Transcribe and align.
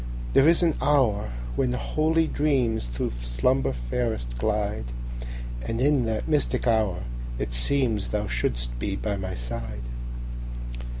There 0.33 0.49
is 0.49 0.63
an 0.63 0.75
hour 0.81 1.29
when 1.55 1.73
holy 1.73 2.27
dreamsThrough 2.27 3.23
slumber 3.23 3.71
fairest 3.71 4.35
glide; 4.39 4.85
And 5.61 5.79
in 5.79 6.05
that 6.05 6.27
mystic 6.27 6.65
hour 6.65 7.03
it 7.37 7.51
seemsThou 7.51 8.27
shouldst 8.27 8.79
be 8.79 8.95
by 8.95 9.15
my 9.15 9.35
side. 9.35 9.83